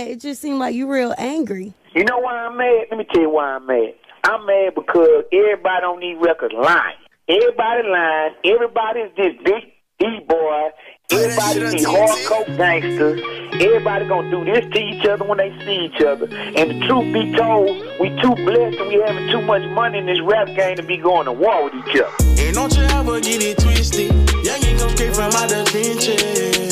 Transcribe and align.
It 0.00 0.20
just 0.20 0.40
seemed 0.40 0.60
like 0.60 0.76
you 0.76 0.86
real 0.86 1.12
angry. 1.18 1.74
You 1.92 2.04
know 2.04 2.20
why 2.20 2.46
I'm 2.46 2.56
mad? 2.56 2.86
Let 2.88 2.98
me 2.98 3.06
tell 3.12 3.20
you 3.20 3.30
why 3.30 3.56
I'm 3.56 3.66
mad. 3.66 3.94
I'm 4.22 4.46
mad 4.46 4.76
because 4.76 5.24
everybody 5.32 5.84
on 5.84 5.98
these 5.98 6.16
records 6.20 6.54
lying. 6.54 6.94
Everybody 7.28 7.88
lying. 7.88 8.34
Everybody's 8.44 9.10
this 9.16 9.34
big 9.42 9.72
D-boy. 9.98 10.70
Everybody 11.10 11.78
these 11.78 11.84
hardcore 11.84 12.46
gangsters. 12.56 13.20
Everybody 13.54 14.06
gonna 14.06 14.30
do 14.30 14.44
this 14.44 14.72
to 14.72 14.78
each 14.78 15.04
other 15.04 15.24
when 15.24 15.38
they 15.38 15.50
see 15.66 15.86
each 15.86 16.00
other. 16.00 16.26
And 16.30 16.70
the 16.70 16.86
truth 16.86 17.12
be 17.12 17.34
told, 17.34 17.66
we 17.98 18.10
too 18.22 18.36
blessed 18.46 18.78
and 18.78 18.88
we 18.90 19.02
having 19.04 19.28
too 19.30 19.42
much 19.42 19.68
money 19.70 19.98
in 19.98 20.06
this 20.06 20.20
rap 20.20 20.46
game 20.54 20.76
to 20.76 20.84
be 20.84 20.98
going 20.98 21.24
to 21.24 21.32
war 21.32 21.64
with 21.64 21.74
each 21.74 22.00
other. 22.00 22.14
And 22.40 22.54
don't 22.54 22.72
you 22.76 22.84
ever 22.84 23.18
get 23.20 23.42
it 23.42 23.58
twisted. 23.58 24.14
Young 24.46 24.62
ain't 24.62 24.78
come 24.78 24.90
straight 24.90 25.16
from 25.16 25.32
out 25.34 25.48
the 25.48 25.66
trenches. 25.68 26.67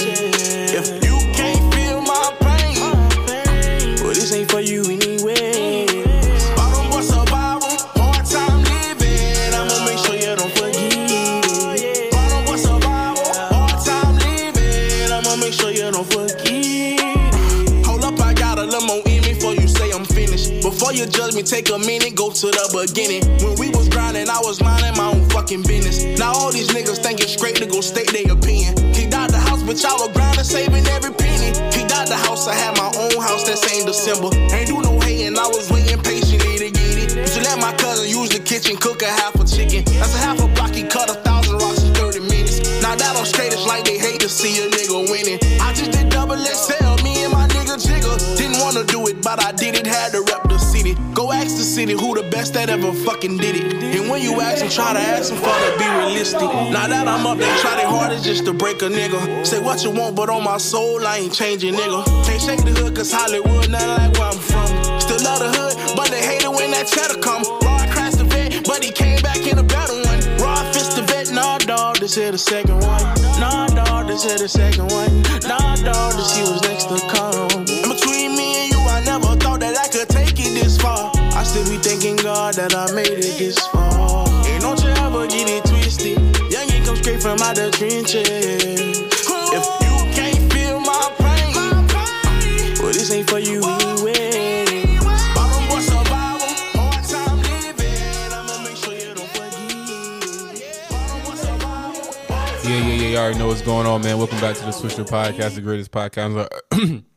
Beginning. 22.87 23.23
When 23.43 23.59
we 23.59 23.69
was 23.71 23.89
grinding, 23.89 24.29
I 24.29 24.39
was 24.41 24.63
minding 24.63 24.95
my 24.97 25.11
own 25.11 25.29
fucking 25.31 25.63
business. 25.63 26.05
Now 26.19 26.33
all 26.33 26.53
these 26.53 26.69
niggas 26.71 27.03
think 27.03 27.21
it's 27.21 27.33
straight 27.33 27.57
to 27.57 27.67
go 27.67 27.81
state 27.81 28.11
their 28.13 28.31
opinion. 28.31 28.75
Kicked 28.95 29.15
out 29.15 29.31
the 29.31 29.39
house, 29.39 29.63
but 29.63 29.83
y'all 29.83 29.99
were 29.99 30.13
grinding, 30.13 30.45
saving 30.45 30.87
every 30.95 31.13
penny. 31.13 31.51
Kicked 31.75 31.93
out 31.93 32.07
the 32.07 32.17
house, 32.17 32.47
I 32.47 32.55
had 32.55 32.77
my 32.79 32.91
own 32.95 33.19
house 33.23 33.45
that 33.49 33.59
same 33.59 33.87
December. 33.87 34.31
Ain't 34.55 34.69
do 34.69 34.81
no 34.81 34.99
hating, 35.01 35.39
I 35.39 35.47
was 35.49 35.71
waiting 35.71 36.01
patiently 36.03 36.59
to 36.59 36.71
get 36.71 36.95
it. 37.03 37.17
Used 37.17 37.35
to 37.35 37.43
let 37.43 37.59
my 37.59 37.75
cousin 37.77 38.09
use 38.09 38.31
the 38.31 38.41
kitchen, 38.41 38.77
cook 38.77 39.03
a 39.03 39.11
half 39.11 39.35
a 39.35 39.45
chicken. 39.45 39.83
That's 39.99 40.15
a 40.15 40.23
half 40.23 40.39
a 40.41 40.49
block, 40.55 40.73
he 40.75 40.85
cut 40.85 41.11
a 41.11 41.19
thousand 41.27 41.59
rocks 41.59 41.83
in 41.83 41.93
30 41.95 42.21
minutes. 42.21 42.63
Now 42.83 42.95
that 42.95 43.17
I'm 43.17 43.27
straight, 43.27 43.53
it's 43.53 43.67
like 43.67 43.85
they 43.85 43.99
hate 43.99 44.21
to 44.21 44.29
see 44.29 44.63
a 44.63 44.71
nigga 44.71 45.11
winning. 45.11 45.39
I 45.61 45.73
just 45.75 45.91
did 45.91 46.09
double 46.09 46.39
XL, 46.39 47.03
me 47.03 47.25
and 47.25 47.33
my 47.33 47.47
nigga 47.49 47.77
Jigga. 47.77 48.15
Didn't 48.39 48.59
wanna 48.63 48.85
do 48.85 49.07
it, 49.09 49.23
but 49.23 49.43
I 49.43 49.53
did 49.53 49.76
it, 49.76 49.76
who 51.93 52.15
the 52.15 52.29
best 52.31 52.55
that 52.55 52.69
ever 52.69 52.93
fucking 52.93 53.37
did 53.39 53.57
it. 53.57 53.73
And 53.97 54.11
when 54.11 54.23
you 54.23 54.41
ask 54.41 54.61
them, 54.61 54.71
try 54.71 54.93
to 54.93 54.99
ask 54.99 55.31
them 55.31 55.39
for 55.39 55.47
to 55.47 55.79
be 55.79 55.87
realistic. 55.87 56.49
Now 56.73 56.87
that 56.89 57.07
I'm 57.07 57.27
up, 57.27 57.39
they 57.39 57.51
try 57.61 57.77
their 57.77 57.87
hardest 57.87 58.25
just 58.25 58.45
to 58.47 58.53
break 58.53 58.83
a 58.83 58.89
nigga. 58.89 59.47
Say 59.47 59.61
what 59.61 59.85
you 59.85 59.91
want, 59.91 60.17
but 60.17 60.29
on 60.31 60.43
my 60.43 60.59
soul, 60.59 61.07
I 61.07 61.19
ain't 61.19 61.35
changing, 61.35 61.75
nigga. 61.75 62.05
Can't 62.25 62.43
shake 62.43 62.65
the 62.65 62.73
hood, 62.73 62.97
cause 62.97 63.13
Hollywood, 63.13 63.71
not 63.71 63.87
like 63.87 64.13
where 64.19 64.31
I'm 64.31 64.39
from. 64.39 64.67
Still 65.01 65.23
love 65.23 65.41
the 65.41 65.51
hood, 65.53 65.97
but 65.97 66.09
they 66.11 66.23
hate 66.25 66.43
it 66.43 66.51
when 66.51 66.71
that 66.73 66.87
cheddar 66.87 67.21
come. 67.21 67.43
Rod 67.63 67.89
crashed 67.91 68.19
the 68.19 68.25
vet, 68.25 68.65
but 68.65 68.83
he 68.83 68.91
came 68.91 69.21
back 69.23 69.47
in 69.47 69.59
a 69.59 69.63
better 69.63 69.95
one. 69.95 70.21
Rod 70.39 70.65
fist 70.75 70.97
the 70.97 71.03
vet, 71.03 71.31
nah, 71.33 71.59
dog, 71.59 71.99
this 71.99 72.15
here 72.15 72.33
the 72.33 72.39
second 72.39 72.81
one. 72.81 73.03
Nah, 73.39 73.69
dog, 73.69 74.09
this 74.09 74.25
here 74.25 74.39
the 74.39 74.49
second 74.49 74.91
one. 74.91 75.23
Nah, 75.47 75.77
dog, 75.77 76.15
this 76.15 76.35
he 76.35 76.43
was 76.43 76.63
next 76.63 76.87
to 76.87 76.99
come. 77.09 77.66
Still 81.57 81.73
be 81.73 81.83
thanking 81.83 82.17
God 82.17 82.55
that 82.55 82.75
I 82.75 82.93
made 82.93 83.09
it 83.09 83.39
this 83.39 83.59
far. 83.69 84.29
And 84.29 84.61
don't 84.61 84.83
you 84.83 84.91
ever 84.91 85.27
get 85.27 85.49
it 85.49 85.65
twisted. 85.65 86.19
Young 86.53 86.85
come 86.85 86.97
straight 86.97 87.23
from 87.23 87.41
out 87.41 87.57
the 87.57 87.71
trenches. 87.71 88.29
If 88.29 89.65
you 89.81 89.97
can't 90.13 90.53
feel 90.53 90.81
my 90.81 91.13
pain, 91.17 91.55
well, 92.83 92.93
this 92.93 93.11
ain't 93.11 93.31
for 93.31 93.39
you 93.39 93.63
anyway. 93.65 94.67
Yeah, 102.65 102.83
yeah, 102.83 102.95
yeah. 102.95 103.09
You 103.09 103.17
already 103.17 103.39
know 103.39 103.47
what's 103.47 103.63
going 103.63 103.87
on, 103.87 104.03
man. 104.03 104.19
Welcome 104.19 104.41
back 104.41 104.57
to 104.57 104.65
the 104.65 104.73
Swisher 104.73 105.07
Podcast, 105.07 105.55
the 105.55 105.63
greatest 105.63 105.91
podcast, 105.91 106.49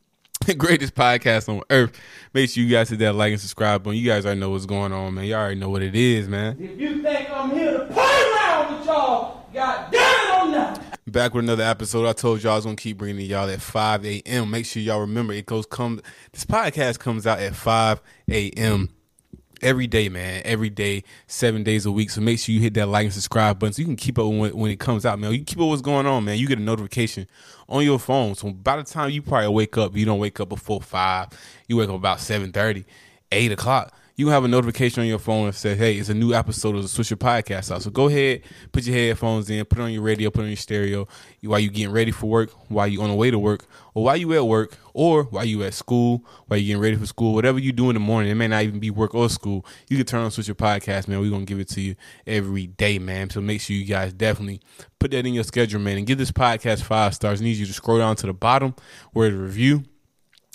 greatest 0.58 0.94
podcast 0.94 1.48
on 1.48 1.62
earth. 1.70 1.98
Make 2.32 2.50
sure 2.50 2.62
you 2.62 2.70
guys 2.70 2.90
hit 2.90 2.98
that 3.00 3.14
like 3.14 3.32
and 3.32 3.40
subscribe 3.40 3.82
button. 3.82 3.98
You 3.98 4.08
guys 4.08 4.24
already 4.24 4.40
know 4.40 4.50
what's 4.50 4.66
going 4.66 4.92
on, 4.92 5.14
man. 5.14 5.24
You 5.24 5.34
already 5.34 5.58
know 5.58 5.70
what 5.70 5.82
it 5.82 5.94
is, 5.94 6.28
man. 6.28 6.56
If 6.60 6.78
you 6.78 7.02
think 7.02 7.30
I'm 7.30 7.50
here 7.50 7.78
to 7.78 7.84
play 7.86 8.04
around 8.04 8.78
with 8.78 8.86
y'all, 8.86 9.46
god 9.52 9.90
damn 9.90 10.00
it, 10.00 10.42
I'm 10.42 10.50
not. 10.52 10.84
Back 11.06 11.34
with 11.34 11.44
another 11.44 11.64
episode. 11.64 12.06
I 12.06 12.12
told 12.12 12.42
y'all 12.42 12.52
I 12.52 12.56
was 12.56 12.64
gonna 12.64 12.76
keep 12.76 12.98
bringing 12.98 13.24
y'all 13.26 13.48
at 13.48 13.60
5 13.60 14.04
a.m. 14.04 14.50
Make 14.50 14.66
sure 14.66 14.82
y'all 14.82 15.00
remember 15.00 15.32
it 15.32 15.46
goes 15.46 15.66
come. 15.66 16.00
This 16.32 16.44
podcast 16.44 16.98
comes 16.98 17.26
out 17.26 17.40
at 17.40 17.54
5 17.54 18.00
a.m. 18.30 18.90
every 19.62 19.86
day, 19.86 20.08
man. 20.08 20.42
Every 20.44 20.70
day, 20.70 21.04
seven 21.26 21.62
days 21.62 21.86
a 21.86 21.92
week. 21.92 22.10
So 22.10 22.20
make 22.20 22.38
sure 22.38 22.54
you 22.54 22.60
hit 22.60 22.74
that 22.74 22.86
like 22.86 23.04
and 23.04 23.12
subscribe 23.12 23.58
button 23.58 23.72
so 23.72 23.80
you 23.80 23.86
can 23.86 23.96
keep 23.96 24.18
up 24.18 24.26
when, 24.26 24.56
when 24.56 24.70
it 24.70 24.80
comes 24.80 25.06
out, 25.06 25.18
man. 25.18 25.32
You 25.32 25.44
keep 25.44 25.58
up 25.58 25.68
what's 25.68 25.82
going 25.82 26.06
on, 26.06 26.24
man. 26.24 26.38
You 26.38 26.46
get 26.46 26.58
a 26.58 26.62
notification 26.62 27.26
on 27.68 27.84
your 27.84 27.98
phone. 27.98 28.34
So 28.34 28.50
by 28.50 28.76
the 28.76 28.82
time 28.82 29.10
you 29.10 29.22
probably 29.22 29.48
wake 29.48 29.76
up, 29.78 29.96
you 29.96 30.04
don't 30.04 30.18
wake 30.18 30.40
up 30.40 30.48
before 30.48 30.80
five. 30.80 31.28
You 31.68 31.76
wake 31.76 31.88
up 31.88 31.94
about 31.94 32.18
7:30, 32.18 32.84
8 33.32 33.52
o'clock. 33.52 33.94
You 34.20 34.28
have 34.28 34.44
a 34.44 34.48
notification 34.48 35.00
on 35.00 35.06
your 35.08 35.18
phone 35.18 35.46
that 35.46 35.54
says, 35.54 35.78
"Hey, 35.78 35.96
it's 35.96 36.10
a 36.10 36.14
new 36.14 36.34
episode 36.34 36.76
of 36.76 36.82
the 36.82 36.88
Swisher 36.88 37.16
Podcast 37.16 37.72
out." 37.72 37.82
So 37.82 37.88
go 37.88 38.06
ahead, 38.06 38.42
put 38.70 38.84
your 38.84 38.94
headphones 38.94 39.48
in, 39.48 39.64
put 39.64 39.78
on 39.78 39.94
your 39.94 40.02
radio, 40.02 40.28
put 40.28 40.42
on 40.42 40.48
your 40.48 40.58
stereo 40.58 41.08
while 41.42 41.58
you 41.58 41.70
getting 41.70 41.90
ready 41.90 42.10
for 42.10 42.26
work, 42.26 42.50
while 42.68 42.86
you 42.86 43.00
on 43.00 43.08
the 43.08 43.14
way 43.14 43.30
to 43.30 43.38
work, 43.38 43.64
or 43.94 44.04
while 44.04 44.18
you 44.18 44.30
at 44.34 44.46
work, 44.46 44.76
or 44.92 45.24
while 45.24 45.46
you 45.46 45.62
at 45.62 45.72
school, 45.72 46.22
while 46.48 46.60
you 46.60 46.66
getting 46.66 46.82
ready 46.82 46.96
for 46.96 47.06
school, 47.06 47.32
whatever 47.32 47.58
you 47.58 47.72
do 47.72 47.88
in 47.88 47.94
the 47.94 48.00
morning. 48.00 48.30
It 48.30 48.34
may 48.34 48.46
not 48.46 48.62
even 48.62 48.78
be 48.78 48.90
work 48.90 49.14
or 49.14 49.30
school. 49.30 49.64
You 49.88 49.96
can 49.96 50.04
turn 50.04 50.20
on 50.20 50.30
Swisher 50.30 50.52
Podcast, 50.52 51.08
man. 51.08 51.18
We're 51.18 51.30
gonna 51.30 51.46
give 51.46 51.58
it 51.58 51.70
to 51.70 51.80
you 51.80 51.94
every 52.26 52.66
day, 52.66 52.98
man. 52.98 53.30
So 53.30 53.40
make 53.40 53.62
sure 53.62 53.74
you 53.74 53.86
guys 53.86 54.12
definitely 54.12 54.60
put 54.98 55.12
that 55.12 55.24
in 55.24 55.32
your 55.32 55.44
schedule, 55.44 55.80
man, 55.80 55.96
and 55.96 56.06
give 56.06 56.18
this 56.18 56.30
podcast 56.30 56.82
five 56.82 57.14
stars. 57.14 57.40
I 57.40 57.44
need 57.44 57.56
you 57.56 57.64
to 57.64 57.72
scroll 57.72 57.96
down 57.96 58.16
to 58.16 58.26
the 58.26 58.34
bottom 58.34 58.74
where 59.14 59.30
the 59.30 59.38
review 59.38 59.84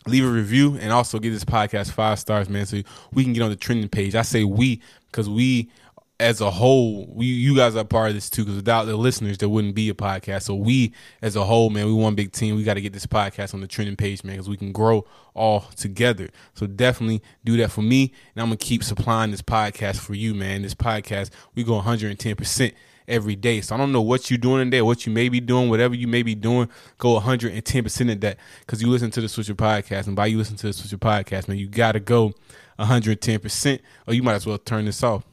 leave 0.08 0.26
a 0.26 0.30
review 0.30 0.78
and 0.80 0.92
also 0.92 1.20
give 1.20 1.34
this 1.34 1.46
podcast 1.46 1.92
five 1.92 2.20
stars, 2.20 2.50
man, 2.50 2.66
so 2.66 2.82
we 3.12 3.24
can 3.24 3.34
get 3.34 3.42
on 3.42 3.50
the 3.50 3.56
trending 3.56 3.90
page. 3.90 4.16
I 4.16 4.22
say 4.22 4.44
we 4.44 4.82
because 5.08 5.28
we, 5.30 5.72
as 6.20 6.42
a 6.42 6.52
whole, 6.52 7.08
we 7.08 7.26
you 7.26 7.56
guys 7.56 7.76
are 7.76 7.84
part 7.84 8.10
of 8.10 8.16
this 8.16 8.30
too. 8.30 8.44
Because 8.44 8.58
without 8.58 8.86
the 8.86 8.96
listeners, 8.96 9.38
there 9.38 9.50
wouldn't 9.50 9.76
be 9.76 9.90
a 9.90 9.94
podcast. 9.94 10.44
So 10.44 10.56
we, 10.56 10.94
as 11.22 11.36
a 11.36 11.44
whole, 11.44 11.70
man, 11.70 11.88
we 11.88 11.94
one 11.94 12.16
big 12.16 12.32
team. 12.32 12.56
We 12.56 12.64
got 12.64 12.76
to 12.76 12.82
get 12.82 12.94
this 12.94 13.08
podcast 13.08 13.54
on 13.54 13.62
the 13.62 13.68
trending 13.68 13.96
page, 13.96 14.24
man, 14.24 14.36
because 14.36 14.50
we 14.50 14.58
can 14.58 14.72
grow 14.72 15.06
all 15.34 15.62
together. 15.76 16.30
So 16.54 16.68
definitely 16.68 17.22
do 17.44 17.58
that 17.58 17.72
for 17.72 17.82
me, 17.82 18.14
and 18.36 18.42
I'm 18.42 18.48
gonna 18.50 18.58
keep 18.58 18.84
supplying 18.84 19.32
this 19.32 19.42
podcast 19.42 19.98
for 19.98 20.14
you, 20.14 20.36
man. 20.36 20.62
This 20.62 20.76
podcast, 20.76 21.32
we 21.56 21.64
go 21.64 21.76
110 21.76 22.36
percent 22.36 22.74
every 23.08 23.36
day. 23.36 23.62
So 23.62 23.76
I 23.76 23.78
don't 23.78 23.92
know 23.92 24.02
what 24.02 24.30
you're 24.30 24.38
doing 24.38 24.62
in 24.62 24.70
there, 24.70 24.86
what 24.86 25.06
you 25.06 25.12
may 25.12 25.30
be 25.30 25.40
doing, 25.40 25.70
whatever 25.70 25.96
you 25.96 26.08
may 26.08 26.24
be 26.24 26.36
doing, 26.36 26.70
go 26.98 27.20
110% 27.20 28.12
of 28.12 28.22
that 28.22 28.38
because 28.60 28.82
you 28.82 28.90
listen 28.90 29.12
to 29.12 29.22
the 29.22 29.28
Swisher 29.28 29.56
podcast. 29.56 30.08
And 30.08 30.16
by 30.16 30.28
you 30.28 30.38
listen 30.38 30.56
to 30.58 30.68
the 30.68 30.74
Swisher 30.74 31.00
podcast, 31.00 31.48
man, 31.48 31.58
you 31.58 31.68
got 31.68 31.94
to 31.94 32.00
go 32.00 32.34
110% 32.80 33.80
or 34.08 34.14
you 34.14 34.24
might 34.24 34.36
as 34.36 34.46
well 34.46 34.58
turn 34.58 34.86
this 34.86 35.04
off. 35.04 35.24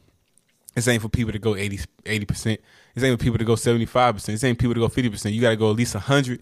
This 0.75 0.89
ain't 0.89 1.03
for 1.03 1.09
people 1.09 1.33
to 1.33 1.39
go 1.39 1.55
80, 1.55 1.81
80%. 2.05 2.59
This 2.95 3.05
ain't 3.05 3.19
for 3.19 3.23
people 3.23 3.39
to 3.39 3.45
go 3.45 3.55
75%. 3.55 4.25
This 4.27 4.45
ain't 4.45 4.59
people 4.59 4.75
to 4.75 4.81
go 4.81 4.89
50%. 4.89 5.33
You 5.33 5.41
got 5.41 5.51
to 5.51 5.57
go 5.57 5.71
at 5.71 5.77
least 5.77 5.95
100% 5.95 6.41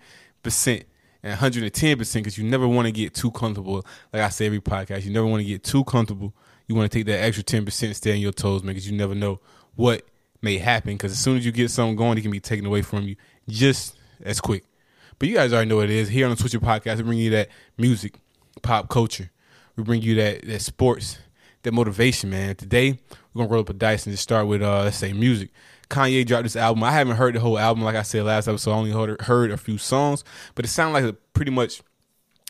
and 1.22 1.38
110% 1.38 2.14
because 2.14 2.38
you 2.38 2.44
never 2.44 2.66
want 2.66 2.86
to 2.86 2.92
get 2.92 3.14
too 3.14 3.30
comfortable. 3.30 3.84
Like 4.12 4.22
I 4.22 4.28
say 4.28 4.46
every 4.46 4.60
podcast, 4.60 5.04
you 5.04 5.12
never 5.12 5.26
want 5.26 5.42
to 5.42 5.48
get 5.48 5.64
too 5.64 5.84
comfortable. 5.84 6.32
You 6.66 6.76
want 6.76 6.90
to 6.90 6.98
take 6.98 7.06
that 7.06 7.18
extra 7.18 7.42
10% 7.42 7.82
and 7.82 7.96
stay 7.96 8.12
on 8.12 8.18
your 8.18 8.32
toes, 8.32 8.62
man, 8.62 8.74
because 8.74 8.88
you 8.88 8.96
never 8.96 9.14
know 9.14 9.40
what 9.74 10.06
may 10.42 10.58
happen 10.58 10.94
because 10.94 11.12
as 11.12 11.18
soon 11.18 11.36
as 11.36 11.44
you 11.44 11.52
get 11.52 11.70
something 11.70 11.96
going, 11.96 12.18
it 12.18 12.22
can 12.22 12.30
be 12.30 12.40
taken 12.40 12.66
away 12.66 12.82
from 12.82 13.02
you 13.02 13.16
just 13.48 13.96
as 14.22 14.40
quick. 14.40 14.64
But 15.18 15.28
you 15.28 15.34
guys 15.34 15.52
already 15.52 15.68
know 15.68 15.76
what 15.76 15.84
it 15.84 15.90
is. 15.90 16.08
Here 16.08 16.26
on 16.26 16.34
the 16.34 16.42
Swisher 16.42 16.60
Podcast, 16.60 16.96
we 16.98 17.02
bring 17.02 17.18
you 17.18 17.30
that 17.30 17.48
music, 17.76 18.14
pop 18.62 18.88
culture. 18.88 19.30
We 19.76 19.84
bring 19.84 20.02
you 20.02 20.14
that 20.16 20.46
that 20.46 20.62
sports, 20.62 21.18
that 21.62 21.72
motivation, 21.72 22.30
man. 22.30 22.56
Today, 22.56 22.98
we're 23.32 23.42
gonna 23.42 23.52
roll 23.52 23.60
up 23.60 23.70
a 23.70 23.74
dice 23.74 24.06
and 24.06 24.12
just 24.12 24.22
start 24.22 24.46
with 24.46 24.62
uh 24.62 24.84
let's 24.84 24.96
say 24.96 25.12
music. 25.12 25.50
Kanye 25.90 26.24
dropped 26.24 26.44
this 26.44 26.56
album. 26.56 26.84
I 26.84 26.92
haven't 26.92 27.16
heard 27.16 27.34
the 27.34 27.40
whole 27.40 27.58
album, 27.58 27.82
like 27.82 27.96
I 27.96 28.02
said 28.02 28.24
last 28.24 28.46
episode. 28.46 28.70
I 28.70 28.74
only 28.76 28.92
heard, 28.92 29.20
heard 29.22 29.50
a 29.50 29.56
few 29.56 29.76
songs, 29.76 30.22
but 30.54 30.64
it 30.64 30.68
sounded 30.68 30.92
like 30.92 31.04
a 31.04 31.16
pretty 31.34 31.50
much 31.50 31.82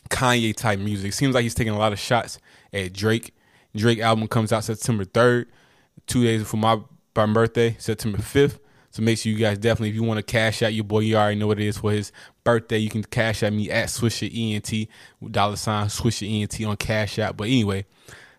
Kanye 0.09 0.55
type 0.55 0.79
music. 0.79 1.13
Seems 1.13 1.33
like 1.33 1.41
he's 1.43 1.55
taking 1.55 1.73
a 1.73 1.79
lot 1.79 1.91
of 1.91 1.99
shots 1.99 2.39
at 2.71 2.93
Drake. 2.93 3.33
Drake 3.75 3.99
album 3.99 4.27
comes 4.27 4.53
out 4.53 4.63
September 4.63 5.05
third, 5.05 5.47
two 6.05 6.23
days 6.23 6.41
before 6.41 6.59
my 6.59 6.79
by 7.13 7.25
my 7.25 7.33
birthday, 7.33 7.75
September 7.79 8.17
5th. 8.17 8.59
So 8.91 9.01
make 9.01 9.17
sure 9.17 9.31
you 9.31 9.37
guys 9.37 9.57
definitely, 9.57 9.89
if 9.89 9.95
you 9.95 10.03
want 10.03 10.17
to 10.17 10.23
cash 10.23 10.61
out 10.61 10.73
your 10.73 10.83
boy, 10.83 10.99
you 10.99 11.15
already 11.15 11.39
know 11.39 11.47
what 11.47 11.59
it 11.59 11.65
is 11.65 11.77
for 11.77 11.91
his 11.91 12.11
birthday. 12.43 12.77
You 12.77 12.89
can 12.89 13.03
cash 13.03 13.41
at 13.41 13.53
me 13.53 13.71
at 13.71 13.87
Swisher 13.87 14.29
ENT, 14.29 14.89
dollar 15.31 15.55
sign 15.55 15.87
Swisher 15.87 16.29
ENT 16.29 16.61
on 16.65 16.75
Cash 16.75 17.17
App. 17.17 17.37
But 17.37 17.45
anyway, 17.45 17.85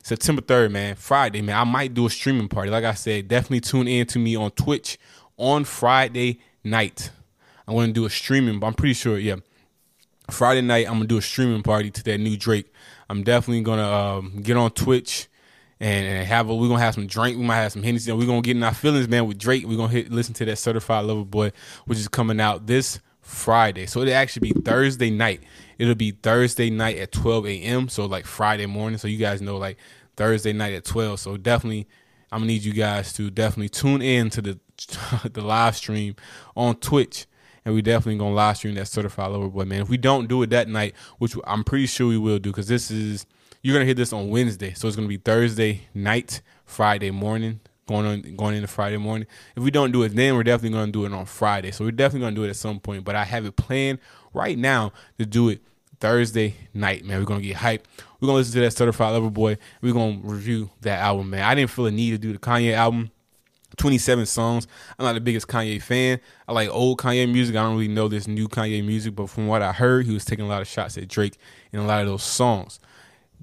September 0.02 0.42
3rd, 0.42 0.72
man, 0.72 0.94
Friday, 0.96 1.40
man, 1.40 1.56
I 1.56 1.64
might 1.64 1.94
do 1.94 2.04
a 2.04 2.10
streaming 2.10 2.48
party. 2.48 2.70
Like 2.70 2.84
I 2.84 2.92
said, 2.92 3.28
definitely 3.28 3.60
tune 3.60 3.88
in 3.88 4.06
to 4.08 4.18
me 4.18 4.36
on 4.36 4.50
Twitch 4.50 4.98
on 5.38 5.64
Friday 5.64 6.40
night. 6.62 7.10
I'm 7.66 7.74
going 7.74 7.88
to 7.88 7.92
do 7.94 8.04
a 8.04 8.10
streaming, 8.10 8.60
but 8.60 8.66
I'm 8.66 8.74
pretty 8.74 8.94
sure, 8.94 9.18
yeah. 9.18 9.36
Friday 10.30 10.62
night, 10.62 10.86
I'm 10.86 10.94
gonna 10.94 11.06
do 11.06 11.18
a 11.18 11.22
streaming 11.22 11.62
party 11.62 11.90
to 11.90 12.02
that 12.04 12.18
new 12.18 12.36
Drake. 12.36 12.72
I'm 13.08 13.22
definitely 13.22 13.62
gonna 13.62 13.90
um, 13.90 14.40
get 14.40 14.56
on 14.56 14.70
Twitch 14.70 15.28
and, 15.82 16.06
and 16.06 16.26
have 16.28 16.48
a. 16.48 16.54
We're 16.54 16.68
gonna 16.68 16.80
have 16.80 16.94
some 16.94 17.08
drink. 17.08 17.36
We 17.36 17.44
might 17.44 17.56
have 17.56 17.72
some 17.72 17.82
Hennessy. 17.82 18.12
We're 18.12 18.26
gonna 18.26 18.40
get 18.40 18.56
in 18.56 18.62
our 18.62 18.72
feelings, 18.72 19.08
man, 19.08 19.26
with 19.26 19.36
Drake. 19.36 19.66
We're 19.66 19.76
gonna 19.76 19.92
hit 19.92 20.12
listen 20.12 20.32
to 20.34 20.44
that 20.44 20.56
Certified 20.56 21.04
Lover 21.04 21.24
Boy, 21.24 21.50
which 21.86 21.98
is 21.98 22.06
coming 22.06 22.40
out 22.40 22.68
this 22.68 23.00
Friday. 23.20 23.86
So 23.86 24.00
it'll 24.00 24.14
actually 24.14 24.52
be 24.52 24.60
Thursday 24.60 25.10
night. 25.10 25.42
It'll 25.78 25.96
be 25.96 26.12
Thursday 26.12 26.70
night 26.70 26.98
at 26.98 27.10
12 27.10 27.46
a.m. 27.46 27.88
So 27.88 28.06
like 28.06 28.26
Friday 28.26 28.66
morning. 28.66 28.96
So 28.96 29.08
you 29.08 29.18
guys 29.18 29.42
know 29.42 29.56
like 29.56 29.76
Thursday 30.16 30.52
night 30.52 30.72
at 30.72 30.84
12. 30.84 31.18
So 31.18 31.36
definitely, 31.36 31.88
I'm 32.30 32.38
gonna 32.38 32.46
need 32.46 32.62
you 32.62 32.72
guys 32.72 33.12
to 33.14 33.28
definitely 33.28 33.70
tune 33.70 34.02
in 34.02 34.30
to 34.30 34.40
the 34.40 34.60
the 35.32 35.42
live 35.42 35.76
stream 35.76 36.14
on 36.56 36.76
Twitch 36.76 37.26
and 37.64 37.74
we 37.74 37.82
definitely 37.82 38.18
gonna 38.18 38.34
live 38.34 38.56
stream 38.56 38.76
that 38.76 38.86
certified 38.86 39.32
lover 39.32 39.48
boy 39.48 39.64
man. 39.64 39.82
If 39.82 39.88
we 39.88 39.96
don't 39.96 40.28
do 40.28 40.44
it 40.44 40.50
that 40.50 40.68
night, 40.68 40.94
which 41.18 41.34
I'm 41.44 41.64
pretty 41.64 41.86
sure 41.86 42.06
we 42.06 42.18
will 42.18 42.38
do, 42.38 42.50
because 42.50 42.68
this 42.68 42.88
is 42.88 43.26
you're 43.62 43.74
gonna 43.74 43.84
hear 43.84 43.94
this 43.94 44.12
on 44.12 44.28
Wednesday, 44.28 44.74
so 44.74 44.88
it's 44.88 44.96
gonna 44.96 45.08
be 45.08 45.16
Thursday 45.16 45.82
night, 45.94 46.42
Friday 46.64 47.10
morning, 47.10 47.60
going 47.86 48.06
on 48.06 48.36
going 48.36 48.56
into 48.56 48.66
Friday 48.66 48.96
morning. 48.96 49.26
If 49.56 49.62
we 49.62 49.70
don't 49.70 49.92
do 49.92 50.02
it 50.02 50.14
then, 50.14 50.34
we're 50.34 50.42
definitely 50.42 50.76
gonna 50.76 50.92
do 50.92 51.04
it 51.04 51.12
on 51.12 51.26
Friday. 51.26 51.70
So 51.70 51.84
we're 51.84 51.92
definitely 51.92 52.26
gonna 52.26 52.36
do 52.36 52.44
it 52.44 52.50
at 52.50 52.56
some 52.56 52.80
point. 52.80 53.04
But 53.04 53.14
I 53.14 53.24
have 53.24 53.46
it 53.46 53.56
planned 53.56 54.00
right 54.34 54.58
now 54.58 54.92
to 55.18 55.26
do 55.26 55.48
it 55.48 55.62
Thursday 56.00 56.56
night, 56.74 57.04
man. 57.04 57.20
We're 57.20 57.24
gonna 57.24 57.40
get 57.40 57.56
hyped. 57.56 57.84
We're 58.20 58.26
gonna 58.26 58.38
listen 58.38 58.54
to 58.54 58.60
that 58.60 58.72
certified 58.72 59.12
lover 59.12 59.30
boy. 59.30 59.58
We're 59.80 59.92
gonna 59.92 60.18
review 60.22 60.70
that 60.80 60.98
album, 60.98 61.30
man. 61.30 61.44
I 61.44 61.54
didn't 61.54 61.70
feel 61.70 61.86
a 61.86 61.92
need 61.92 62.10
to 62.10 62.18
do 62.18 62.32
the 62.32 62.38
Kanye 62.40 62.74
album 62.74 63.12
27 63.76 64.26
songs. 64.26 64.66
I'm 64.98 65.04
not 65.04 65.14
the 65.14 65.20
biggest 65.20 65.46
Kanye 65.46 65.80
fan. 65.80 66.20
I 66.48 66.52
like 66.52 66.68
old 66.68 66.98
Kanye 66.98 67.30
music. 67.30 67.56
I 67.56 67.62
don't 67.62 67.74
really 67.74 67.88
know 67.88 68.08
this 68.08 68.26
new 68.26 68.48
Kanye 68.48 68.84
music, 68.84 69.14
but 69.14 69.30
from 69.30 69.46
what 69.46 69.62
I 69.62 69.72
heard, 69.72 70.06
he 70.06 70.12
was 70.12 70.24
taking 70.24 70.44
a 70.44 70.48
lot 70.48 70.60
of 70.60 70.68
shots 70.68 70.98
at 70.98 71.08
Drake 71.08 71.38
in 71.72 71.80
a 71.80 71.86
lot 71.86 72.00
of 72.00 72.06
those 72.06 72.22
songs. 72.22 72.80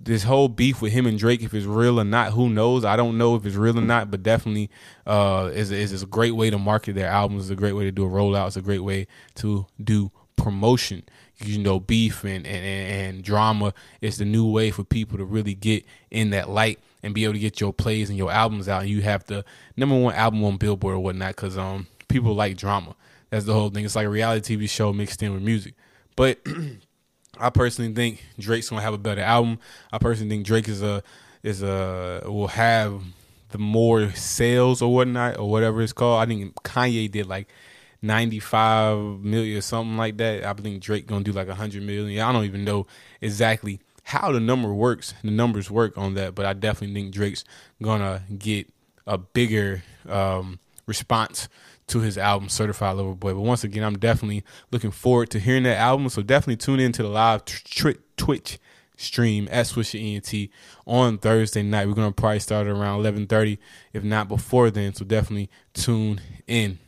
This 0.01 0.23
whole 0.23 0.47
beef 0.47 0.81
with 0.81 0.93
him 0.93 1.05
and 1.05 1.19
Drake, 1.19 1.43
if 1.43 1.53
it's 1.53 1.65
real 1.65 1.99
or 1.99 2.05
not, 2.05 2.31
who 2.31 2.49
knows? 2.49 2.85
I 2.85 2.95
don't 2.95 3.17
know 3.17 3.35
if 3.35 3.45
it's 3.45 3.57
real 3.57 3.77
or 3.77 3.81
not, 3.81 4.09
but 4.09 4.23
definitely 4.23 4.69
uh, 5.05 5.51
is, 5.53 5.71
is, 5.71 6.01
a 6.01 6.05
great 6.05 6.31
way 6.31 6.49
to 6.49 6.57
market 6.57 6.95
their 6.95 7.09
albums. 7.09 7.43
It's 7.43 7.51
a 7.51 7.55
great 7.55 7.73
way 7.73 7.83
to 7.83 7.91
do 7.91 8.05
a 8.05 8.09
rollout. 8.09 8.47
It's 8.47 8.55
a 8.55 8.61
great 8.61 8.79
way 8.79 9.07
to 9.35 9.67
do 9.83 10.11
promotion. 10.37 11.03
You 11.37 11.59
know, 11.59 11.79
beef 11.79 12.23
and, 12.23 12.47
and, 12.47 12.65
and 12.65 13.23
drama 13.23 13.73
is 14.01 14.17
the 14.17 14.25
new 14.25 14.49
way 14.49 14.71
for 14.71 14.83
people 14.83 15.17
to 15.17 15.25
really 15.25 15.53
get 15.53 15.85
in 16.11 16.29
that 16.31 16.49
light 16.49 16.79
and 17.03 17.13
be 17.13 17.23
able 17.23 17.33
to 17.33 17.39
get 17.39 17.59
your 17.59 17.73
plays 17.73 18.09
and 18.09 18.17
your 18.17 18.31
albums 18.31 18.67
out. 18.67 18.81
And 18.81 18.89
you 18.89 19.01
have 19.01 19.25
the 19.25 19.45
number 19.77 19.97
one 19.97 20.15
album 20.15 20.43
on 20.43 20.57
Billboard 20.57 20.95
or 20.95 20.99
whatnot 20.99 21.35
because 21.35 21.57
um 21.57 21.87
people 22.07 22.33
like 22.33 22.57
drama. 22.57 22.95
That's 23.29 23.45
the 23.45 23.53
whole 23.53 23.69
thing. 23.69 23.85
It's 23.85 23.95
like 23.95 24.05
a 24.05 24.09
reality 24.09 24.57
TV 24.57 24.69
show 24.69 24.91
mixed 24.91 25.21
in 25.21 25.33
with 25.33 25.43
music. 25.43 25.75
But 26.15 26.39
I 27.39 27.49
personally 27.49 27.93
think 27.93 28.23
Drake's 28.37 28.69
gonna 28.69 28.81
have 28.81 28.93
a 28.93 28.97
better 28.99 29.21
album. 29.21 29.59
I 29.91 29.97
personally 29.97 30.29
think 30.29 30.45
Drake 30.45 30.67
is 30.67 30.81
a 30.81 31.03
is 31.43 31.63
a 31.63 32.21
will 32.25 32.47
have 32.49 33.01
the 33.51 33.57
more 33.57 34.11
sales 34.11 34.81
or 34.81 34.93
whatnot 34.93 35.37
or 35.37 35.49
whatever 35.49 35.81
it's 35.81 35.93
called. 35.93 36.21
I 36.21 36.25
think 36.25 36.53
Kanye 36.63 37.09
did 37.09 37.27
like 37.27 37.47
95 38.01 39.21
million 39.21 39.57
or 39.57 39.61
something 39.61 39.97
like 39.97 40.17
that. 40.17 40.43
I 40.43 40.53
think 40.53 40.81
Drake 40.81 41.07
gonna 41.07 41.23
do 41.23 41.31
like 41.31 41.47
100 41.47 41.81
million. 41.81 42.21
I 42.21 42.31
don't 42.31 42.45
even 42.45 42.63
know 42.63 42.87
exactly 43.21 43.79
how 44.03 44.31
the 44.31 44.39
number 44.39 44.73
works, 44.73 45.13
the 45.23 45.31
numbers 45.31 45.69
work 45.69 45.97
on 45.97 46.15
that, 46.15 46.35
but 46.35 46.45
I 46.45 46.53
definitely 46.53 46.99
think 46.99 47.13
Drake's 47.13 47.43
gonna 47.81 48.23
get 48.37 48.67
a 49.05 49.17
bigger 49.17 49.83
um, 50.07 50.59
response 50.85 51.47
to 51.89 51.99
his 51.99 52.17
album 52.17 52.49
Certified 52.49 52.95
Lover 52.97 53.15
Boy. 53.15 53.33
But 53.33 53.41
once 53.41 53.63
again, 53.63 53.83
I'm 53.83 53.97
definitely 53.97 54.43
looking 54.71 54.91
forward 54.91 55.29
to 55.31 55.39
hearing 55.39 55.63
that 55.63 55.77
album. 55.77 56.09
So 56.09 56.21
definitely 56.21 56.57
tune 56.57 56.79
in 56.79 56.91
to 56.93 57.03
the 57.03 57.09
live 57.09 57.45
tr- 57.45 57.91
Twitch 58.17 58.59
stream 58.99 59.47
at 59.49 59.65
Swisher 59.65 59.99
ENT 59.99 60.49
on 60.85 61.17
Thursday 61.17 61.63
night. 61.63 61.87
We're 61.87 61.93
gonna 61.93 62.11
probably 62.11 62.39
start 62.39 62.67
around 62.67 62.99
11:30, 62.99 63.57
if 63.93 64.03
not 64.03 64.27
before 64.27 64.69
then. 64.69 64.93
So 64.93 65.05
definitely 65.05 65.49
tune 65.73 66.21
in. 66.47 66.79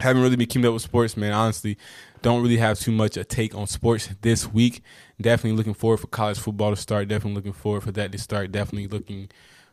Haven't 0.00 0.22
really 0.22 0.36
been 0.36 0.46
keeping 0.46 0.66
up 0.66 0.72
with 0.72 0.82
sports, 0.82 1.16
man. 1.16 1.32
Honestly, 1.32 1.76
don't 2.22 2.42
really 2.42 2.56
have 2.56 2.78
too 2.78 2.92
much 2.92 3.16
a 3.16 3.24
take 3.24 3.54
on 3.54 3.66
sports 3.66 4.08
this 4.22 4.52
week. 4.52 4.82
Definitely 5.20 5.56
looking 5.56 5.74
forward 5.74 5.98
for 5.98 6.06
college 6.08 6.38
football 6.38 6.70
to 6.70 6.76
start. 6.76 7.08
Definitely 7.08 7.34
looking 7.34 7.52
forward 7.52 7.82
for 7.82 7.92
that 7.92 8.10
to 8.12 8.18
start. 8.18 8.52
Definitely 8.52 8.88
looking 8.88 9.28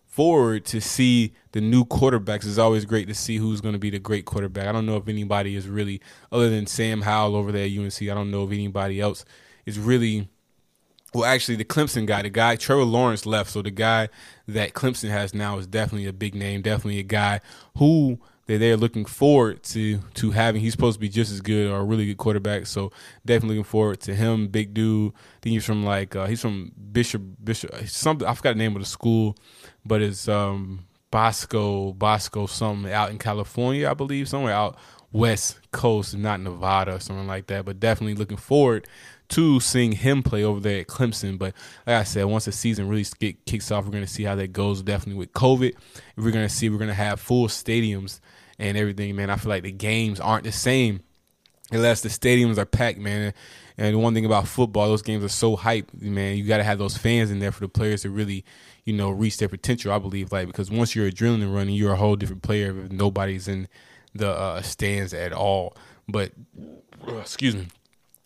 forward 0.10 0.66
to 0.66 0.82
see 0.82 1.34
the 1.52 1.62
new 1.62 1.86
quarterbacks. 1.86 2.46
It's 2.46 2.58
always 2.58 2.84
great 2.84 3.08
to 3.08 3.14
see 3.14 3.38
who's 3.38 3.62
going 3.62 3.74
to 3.74 3.80
be 3.80 3.92
the 3.92 4.00
great 4.00 4.26
quarterback. 4.26 4.68
I 4.68 4.72
don't 4.72 4.88
know 4.88 4.98
if 4.98 5.08
anybody 5.08 5.56
is 5.56 5.70
really, 5.70 6.02
other 6.32 6.50
than 6.50 6.66
Sam 6.66 7.04
Howell 7.04 7.36
over 7.36 7.52
there 7.52 7.66
at 7.66 7.72
UNC, 7.72 8.02
I 8.02 8.16
don't 8.16 8.32
know 8.32 8.44
if 8.44 8.52
anybody 8.52 9.00
else 9.00 9.24
is 9.66 9.80
really. 9.80 10.28
Well, 11.14 11.26
actually, 11.26 11.56
the 11.56 11.66
Clemson 11.66 12.06
guy, 12.06 12.24
the 12.24 12.30
guy 12.30 12.56
Trevor 12.56 12.84
Lawrence 12.84 13.26
left, 13.26 13.52
so 13.52 13.62
the 13.62 13.72
guy 13.72 14.10
that 14.48 14.74
Clemson 14.74 15.10
has 15.10 15.34
now 15.34 15.58
is 15.58 15.66
definitely 15.66 16.08
a 16.08 16.14
big 16.14 16.36
name, 16.36 16.62
definitely 16.62 17.00
a 17.00 17.04
guy 17.04 17.40
who 17.78 18.20
that 18.50 18.58
they're 18.58 18.78
looking 18.78 19.06
forward 19.06 19.62
to 19.62 20.00
to 20.16 20.32
having. 20.32 20.60
He's 20.60 20.72
supposed 20.72 20.96
to 20.96 21.00
be 21.00 21.08
just 21.08 21.32
as 21.32 21.40
good 21.40 21.70
or 21.70 21.82
a 21.82 21.84
really 21.84 22.08
good 22.08 22.18
quarterback. 22.18 22.66
So 22.66 22.92
definitely 23.24 23.58
looking 23.58 23.70
forward 23.70 24.00
to 24.02 24.16
him. 24.16 24.48
Big 24.48 24.74
dude. 24.74 25.14
I 25.14 25.40
think 25.42 25.54
he's 25.54 25.66
from 25.66 25.86
like 25.86 26.16
uh, 26.16 26.26
he's 26.26 26.42
from 26.42 26.72
Bishop 26.92 27.22
Bishop 27.44 27.72
something. 27.86 28.28
I 28.28 28.34
forgot 28.34 28.54
the 28.54 28.58
name 28.58 28.76
of 28.76 28.82
the 28.82 28.88
school, 28.88 29.38
but 29.86 30.02
it's 30.02 30.28
um, 30.28 30.88
Bosco 31.12 31.94
Bosco 31.94 32.48
something 32.48 32.92
out 32.92 33.12
in 33.12 33.20
California, 33.20 33.88
I 33.88 33.94
believe, 33.94 34.28
somewhere 34.28 34.54
out 34.54 34.78
west 35.12 35.60
coast, 35.72 36.18
not 36.18 36.40
Nevada 36.42 37.00
something 37.00 37.28
like 37.28 37.46
that. 37.48 37.66
But 37.66 37.80
definitely 37.80 38.16
looking 38.16 38.38
forward 38.38 38.88
to 39.30 39.60
seeing 39.60 39.92
him 39.92 40.24
play 40.24 40.44
over 40.44 40.60
there 40.60 40.80
at 40.80 40.88
Clemson. 40.88 41.38
But 41.38 41.54
like 41.86 41.98
I 41.98 42.04
said, 42.04 42.26
once 42.26 42.46
the 42.46 42.52
season 42.52 42.90
really 42.90 43.06
get 43.20 43.46
kicks 43.46 43.70
off, 43.70 43.86
we're 43.86 43.92
going 43.92 44.04
to 44.04 44.10
see 44.12 44.24
how 44.24 44.34
that 44.34 44.54
goes. 44.54 44.82
Definitely 44.82 45.20
with 45.20 45.34
COVID, 45.34 45.76
we're 46.18 46.32
going 46.32 46.48
to 46.48 46.54
see 46.54 46.68
we're 46.72 46.80
going 46.80 46.88
to 46.88 46.96
have 46.96 47.20
full 47.20 47.48
stadiums 47.48 48.20
and 48.60 48.78
everything, 48.78 49.16
man. 49.16 49.30
I 49.30 49.38
feel 49.38 49.50
like 49.50 49.64
the 49.64 49.72
games 49.72 50.20
aren't 50.20 50.44
the 50.44 50.52
same 50.52 51.02
unless 51.72 52.02
the 52.02 52.10
stadiums 52.10 52.58
are 52.58 52.66
packed, 52.66 53.00
man. 53.00 53.34
And 53.78 54.02
one 54.02 54.14
thing 54.14 54.26
about 54.26 54.48
football, 54.48 54.90
those 54.90 55.02
games 55.02 55.24
are 55.24 55.30
so 55.30 55.56
hyped, 55.56 56.00
man. 56.02 56.38
You 56.38 56.44
got 56.44 56.58
to 56.58 56.64
have 56.64 56.78
those 56.78 56.98
fans 56.98 57.32
in 57.32 57.40
there 57.40 57.52
for 57.52 57.62
the 57.62 57.70
players 57.70 58.02
to 58.02 58.10
really, 58.10 58.44
you 58.84 58.94
know, 58.94 59.10
reach 59.10 59.38
their 59.38 59.48
potential. 59.48 59.94
I 59.94 60.00
believe, 60.00 60.32
like 60.32 60.48
because 60.48 60.70
once 60.70 60.96
you're 60.96 61.10
adrenaline 61.10 61.54
running, 61.54 61.76
you're 61.76 61.94
a 61.94 61.98
whole 61.98 62.18
different 62.18 62.42
player 62.42 62.78
if 62.86 62.92
nobody's 62.92 63.48
in 63.48 63.68
the 64.14 64.30
uh, 64.30 64.62
stands 64.62 65.14
at 65.14 65.32
all. 65.32 65.76
But 66.08 66.34
uh, 67.08 67.18
excuse 67.18 67.56
me. 67.56 67.68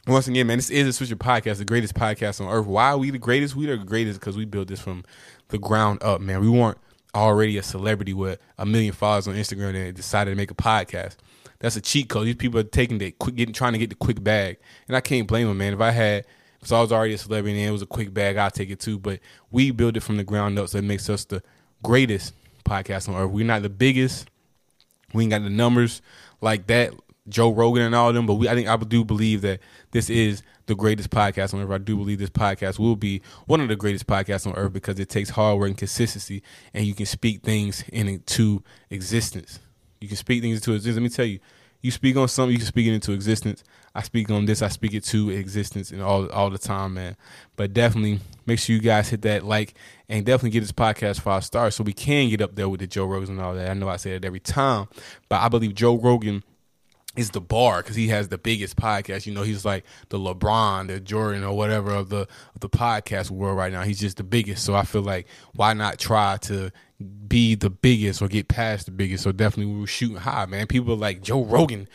Once 0.05 0.27
again, 0.27 0.47
man, 0.47 0.57
this 0.57 0.69
is 0.69 0.99
a 0.99 1.03
Swisher 1.03 1.15
podcast, 1.15 1.59
the 1.59 1.65
greatest 1.65 1.93
podcast 1.93 2.41
on 2.41 2.51
earth. 2.51 2.65
Why 2.65 2.89
are 2.89 2.97
we 2.97 3.09
the 3.09 3.17
greatest? 3.17 3.55
We 3.55 3.69
are 3.69 3.77
the 3.77 3.85
greatest 3.85 4.19
because 4.19 4.35
we 4.35 4.43
built 4.43 4.67
this 4.67 4.81
from 4.81 5.05
the 5.47 5.57
ground 5.57 6.03
up, 6.03 6.19
man. 6.19 6.41
We 6.41 6.49
weren't 6.49 6.77
already 7.15 7.57
a 7.57 7.63
celebrity 7.63 8.13
with 8.13 8.39
a 8.57 8.65
million 8.65 8.93
followers 8.93 9.27
on 9.27 9.35
Instagram 9.35 9.75
and 9.75 9.95
decided 9.95 10.31
to 10.31 10.35
make 10.35 10.51
a 10.51 10.55
podcast. 10.55 11.17
That's 11.59 11.75
a 11.75 11.81
cheat 11.81 12.09
code. 12.09 12.27
These 12.27 12.35
people 12.35 12.59
are 12.59 12.63
taking 12.63 12.97
the 12.97 13.11
quick, 13.11 13.35
getting 13.35 13.53
trying 13.53 13.73
to 13.73 13.79
get 13.79 13.89
the 13.89 13.95
quick 13.95 14.21
bag, 14.23 14.57
and 14.87 14.97
I 14.97 15.01
can't 15.01 15.27
blame 15.27 15.47
them, 15.47 15.57
man. 15.57 15.73
If 15.73 15.79
I 15.79 15.91
had, 15.91 16.25
if 16.61 16.71
I 16.71 16.81
was 16.81 16.91
already 16.91 17.13
a 17.13 17.17
celebrity 17.17 17.57
and 17.57 17.69
it 17.69 17.71
was 17.71 17.81
a 17.81 17.87
quick 17.87 18.13
bag, 18.13 18.37
I'd 18.37 18.53
take 18.53 18.69
it 18.69 18.79
too. 18.79 18.99
But 18.99 19.19
we 19.51 19.71
build 19.71 19.95
it 19.95 20.01
from 20.01 20.17
the 20.17 20.23
ground 20.23 20.59
up, 20.59 20.67
so 20.67 20.77
it 20.77 20.83
makes 20.83 21.09
us 21.09 21.23
the 21.25 21.41
greatest 21.81 22.33
podcast 22.65 23.07
on 23.07 23.15
earth. 23.15 23.31
We're 23.31 23.45
not 23.45 23.61
the 23.61 23.69
biggest. 23.69 24.29
We 25.13 25.23
ain't 25.23 25.31
got 25.31 25.43
the 25.43 25.49
numbers 25.49 26.01
like 26.41 26.67
that, 26.67 26.93
Joe 27.29 27.53
Rogan 27.53 27.83
and 27.83 27.95
all 27.95 28.11
them. 28.11 28.25
But 28.25 28.35
we, 28.35 28.49
I 28.49 28.55
think 28.55 28.67
I 28.67 28.75
do 28.75 29.05
believe 29.05 29.41
that 29.41 29.59
this 29.91 30.09
is 30.09 30.43
the 30.65 30.75
greatest 30.75 31.09
podcast 31.09 31.53
on 31.53 31.61
earth. 31.61 31.71
I 31.71 31.77
do 31.77 31.95
believe 31.97 32.19
this 32.19 32.29
podcast 32.29 32.79
will 32.79 32.95
be 32.95 33.21
one 33.45 33.61
of 33.61 33.67
the 33.67 33.75
greatest 33.75 34.07
podcasts 34.07 34.47
on 34.47 34.55
earth 34.55 34.73
because 34.73 34.99
it 34.99 35.09
takes 35.09 35.31
hard 35.31 35.59
work 35.59 35.67
and 35.67 35.77
consistency, 35.77 36.41
and 36.73 36.85
you 36.85 36.93
can 36.93 37.05
speak 37.05 37.41
things 37.41 37.83
into 37.91 38.63
existence. 38.89 39.59
You 39.99 40.07
can 40.07 40.17
speak 40.17 40.41
things 40.41 40.57
into 40.57 40.73
existence. 40.73 40.95
Let 40.95 41.03
me 41.03 41.09
tell 41.09 41.25
you, 41.25 41.39
you 41.81 41.91
speak 41.91 42.15
on 42.15 42.29
something, 42.29 42.53
you 42.53 42.59
can 42.59 42.67
speak 42.67 42.87
it 42.87 42.93
into 42.93 43.11
existence. 43.11 43.63
I 43.93 44.01
speak 44.01 44.31
on 44.31 44.45
this, 44.45 44.61
I 44.61 44.69
speak 44.69 44.93
it 44.93 45.03
to 45.05 45.29
existence, 45.29 45.91
and 45.91 46.01
all 46.01 46.29
all 46.29 46.49
the 46.49 46.57
time, 46.57 46.95
man. 46.95 47.17
But 47.57 47.73
definitely 47.73 48.21
make 48.45 48.59
sure 48.59 48.75
you 48.75 48.81
guys 48.81 49.09
hit 49.09 49.21
that 49.23 49.43
like 49.43 49.75
and 50.09 50.25
definitely 50.25 50.51
get 50.51 50.61
this 50.61 50.71
podcast 50.71 51.19
five 51.19 51.43
stars 51.43 51.75
so 51.75 51.83
we 51.83 51.93
can 51.93 52.29
get 52.29 52.41
up 52.41 52.55
there 52.55 52.69
with 52.69 52.79
the 52.79 52.87
Joe 52.87 53.07
Rogans 53.07 53.29
and 53.29 53.39
all 53.39 53.53
that. 53.53 53.69
I 53.69 53.73
know 53.73 53.89
I 53.89 53.97
say 53.97 54.15
it 54.15 54.25
every 54.25 54.39
time, 54.39 54.87
but 55.27 55.41
I 55.41 55.49
believe 55.49 55.75
Joe 55.75 55.97
Rogan 55.97 56.43
is 57.15 57.29
the 57.29 57.41
bar 57.41 57.81
because 57.81 57.95
he 57.95 58.07
has 58.07 58.29
the 58.29 58.37
biggest 58.37 58.75
podcast. 58.75 59.25
You 59.25 59.33
know, 59.33 59.43
he's 59.43 59.65
like 59.65 59.85
the 60.09 60.17
LeBron, 60.17 60.87
the 60.87 60.99
Jordan, 60.99 61.43
or 61.43 61.55
whatever 61.55 61.91
of 61.91 62.09
the 62.09 62.27
of 62.55 62.59
the 62.59 62.69
podcast 62.69 63.29
world 63.29 63.57
right 63.57 63.71
now. 63.71 63.83
He's 63.83 63.99
just 63.99 64.17
the 64.17 64.23
biggest. 64.23 64.63
So 64.63 64.73
I 64.73 64.83
feel 64.83 65.01
like 65.01 65.27
why 65.53 65.73
not 65.73 65.99
try 65.99 66.37
to 66.43 66.71
be 67.27 67.55
the 67.55 67.69
biggest 67.69 68.21
or 68.21 68.27
get 68.27 68.47
past 68.47 68.85
the 68.85 68.91
biggest? 68.91 69.23
So 69.23 69.31
definitely 69.31 69.73
we 69.73 69.81
were 69.81 69.87
shooting 69.87 70.17
high, 70.17 70.45
man. 70.45 70.67
People 70.67 70.95
like 70.95 71.21
Joe 71.21 71.43
Rogan. 71.43 71.87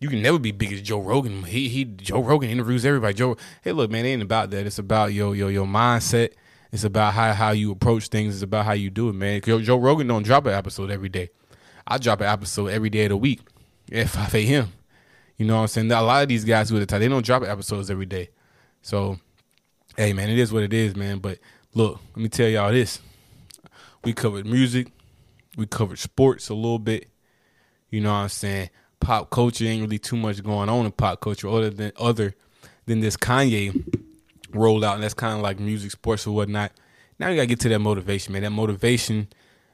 You 0.00 0.08
can 0.08 0.22
never 0.22 0.38
be 0.38 0.52
big 0.52 0.72
as 0.72 0.80
Joe 0.80 1.00
Rogan. 1.00 1.44
He 1.44 1.68
he 1.68 1.84
Joe 1.84 2.22
Rogan 2.22 2.50
interviews 2.50 2.84
everybody. 2.84 3.14
Joe, 3.14 3.36
hey 3.62 3.72
look, 3.72 3.90
man, 3.90 4.04
it 4.06 4.10
ain't 4.10 4.22
about 4.22 4.50
that. 4.50 4.66
It's 4.66 4.78
about 4.78 5.12
your 5.12 5.36
your 5.36 5.50
your 5.50 5.66
mindset. 5.66 6.32
It's 6.72 6.84
about 6.84 7.14
how 7.14 7.32
how 7.32 7.50
you 7.50 7.70
approach 7.70 8.08
things. 8.08 8.34
It's 8.34 8.42
about 8.42 8.64
how 8.64 8.72
you 8.72 8.90
do 8.90 9.08
it, 9.08 9.14
man. 9.14 9.40
Joe 9.40 9.76
Rogan 9.76 10.08
don't 10.08 10.24
drop 10.24 10.46
an 10.46 10.52
episode 10.52 10.90
every 10.90 11.08
day. 11.08 11.30
I 11.86 11.98
drop 11.98 12.20
an 12.20 12.26
episode 12.26 12.68
every 12.68 12.90
day 12.90 13.04
of 13.04 13.10
the 13.10 13.16
week 13.16 13.40
at 13.92 14.08
5 14.08 14.34
a.m. 14.34 14.72
You 15.36 15.46
know 15.46 15.56
what 15.56 15.62
I'm 15.62 15.68
saying? 15.68 15.92
A 15.92 16.02
lot 16.02 16.22
of 16.22 16.28
these 16.28 16.44
guys 16.44 16.68
who 16.68 16.76
are 16.76 16.80
the 16.80 16.86
type, 16.86 17.00
they 17.00 17.08
don't 17.08 17.24
drop 17.24 17.44
episodes 17.44 17.90
every 17.90 18.06
day. 18.06 18.30
So, 18.82 19.18
hey 19.96 20.12
man, 20.12 20.30
it 20.30 20.38
is 20.38 20.52
what 20.52 20.64
it 20.64 20.72
is, 20.72 20.96
man. 20.96 21.18
But 21.18 21.38
look, 21.74 22.00
let 22.14 22.22
me 22.22 22.28
tell 22.28 22.48
y'all 22.48 22.72
this: 22.72 23.00
we 24.04 24.12
covered 24.12 24.46
music, 24.46 24.90
we 25.56 25.66
covered 25.66 25.98
sports 25.98 26.48
a 26.48 26.54
little 26.54 26.78
bit. 26.78 27.08
You 27.90 28.00
know 28.00 28.12
what 28.12 28.18
I'm 28.18 28.28
saying? 28.28 28.70
Pop 29.00 29.30
culture 29.30 29.64
ain't 29.64 29.82
really 29.82 29.98
too 29.98 30.16
much 30.16 30.42
going 30.42 30.68
on 30.68 30.86
in 30.86 30.92
pop 30.92 31.20
culture 31.20 31.48
other 31.48 31.70
than 31.70 31.92
other 31.96 32.34
than 32.86 33.00
this 33.00 33.16
Kanye 33.16 33.72
rollout, 34.50 34.94
and 34.94 35.02
that's 35.02 35.14
kind 35.14 35.36
of 35.36 35.40
like 35.40 35.60
music, 35.60 35.92
sports, 35.92 36.26
or 36.26 36.34
whatnot. 36.34 36.72
Now 37.18 37.30
we 37.30 37.36
gotta 37.36 37.46
get 37.46 37.60
to 37.60 37.68
that 37.68 37.78
motivation, 37.78 38.32
man. 38.32 38.42
That 38.42 38.50
motivation 38.50 39.28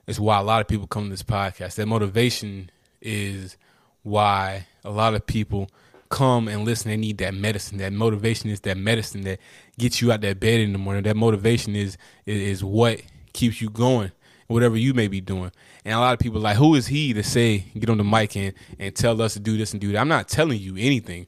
is 0.06 0.20
why 0.20 0.38
a 0.38 0.42
lot 0.42 0.60
of 0.60 0.68
people 0.68 0.86
come 0.86 1.04
to 1.04 1.10
this 1.10 1.22
podcast. 1.22 1.76
That 1.76 1.86
motivation 1.86 2.70
is 3.00 3.56
why 4.04 4.66
a 4.84 4.90
lot 4.90 5.14
of 5.14 5.26
people 5.26 5.68
come 6.08 6.46
and 6.46 6.64
listen. 6.64 6.90
They 6.90 6.96
need 6.96 7.18
that 7.18 7.34
medicine. 7.34 7.78
That 7.78 7.92
motivation 7.92 8.50
is 8.50 8.60
that 8.60 8.76
medicine 8.76 9.22
that 9.22 9.40
gets 9.78 10.00
you 10.00 10.12
out 10.12 10.20
that 10.20 10.38
bed 10.38 10.60
in 10.60 10.72
the 10.72 10.78
morning. 10.78 11.02
That 11.02 11.16
motivation 11.16 11.74
is 11.74 11.98
is, 12.24 12.62
what 12.62 13.02
keeps 13.32 13.60
you 13.60 13.68
going, 13.68 14.12
whatever 14.46 14.76
you 14.76 14.94
may 14.94 15.08
be 15.08 15.20
doing. 15.20 15.50
And 15.84 15.94
a 15.94 15.98
lot 15.98 16.12
of 16.12 16.20
people 16.20 16.40
like, 16.40 16.56
who 16.56 16.76
is 16.76 16.86
he 16.86 17.12
to 17.14 17.24
say 17.24 17.64
get 17.76 17.90
on 17.90 17.98
the 17.98 18.04
mic 18.04 18.36
and 18.36 18.54
and 18.78 18.94
tell 18.94 19.20
us 19.20 19.32
to 19.34 19.40
do 19.40 19.56
this 19.56 19.72
and 19.72 19.80
do 19.80 19.90
that? 19.92 19.98
I'm 19.98 20.08
not 20.08 20.28
telling 20.28 20.60
you 20.60 20.76
anything. 20.76 21.26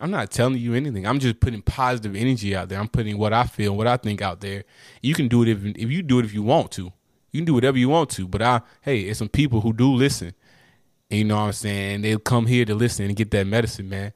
I'm 0.00 0.10
not 0.10 0.30
telling 0.30 0.58
you 0.58 0.74
anything. 0.74 1.06
I'm 1.06 1.18
just 1.18 1.38
putting 1.40 1.62
positive 1.62 2.16
energy 2.16 2.56
out 2.56 2.68
there. 2.68 2.80
I'm 2.80 2.88
putting 2.88 3.16
what 3.16 3.32
I 3.32 3.44
feel, 3.44 3.76
what 3.76 3.86
I 3.86 3.96
think 3.96 4.22
out 4.22 4.40
there. 4.40 4.64
You 5.02 5.14
can 5.14 5.28
do 5.28 5.42
it 5.42 5.48
if 5.48 5.64
if 5.64 5.90
you 5.90 6.02
do 6.02 6.18
it 6.18 6.24
if 6.24 6.32
you 6.32 6.42
want 6.42 6.72
to. 6.72 6.92
You 7.30 7.40
can 7.40 7.44
do 7.44 7.54
whatever 7.54 7.78
you 7.78 7.88
want 7.88 8.10
to. 8.10 8.26
But 8.26 8.42
I 8.42 8.62
hey, 8.82 9.00
it's 9.00 9.18
some 9.18 9.28
people 9.28 9.60
who 9.60 9.72
do 9.72 9.92
listen. 9.92 10.34
You 11.14 11.24
know 11.24 11.36
what 11.36 11.42
I'm 11.42 11.52
saying? 11.52 12.02
They'll 12.02 12.18
come 12.18 12.46
here 12.46 12.64
to 12.64 12.74
listen 12.74 13.06
and 13.06 13.16
get 13.16 13.30
that 13.32 13.46
medicine, 13.46 13.88
man. 13.88 14.12